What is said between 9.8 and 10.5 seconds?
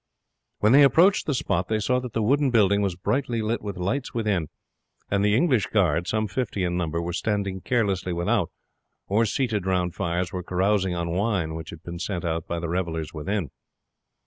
fires, were